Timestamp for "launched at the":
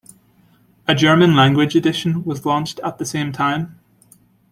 2.43-3.05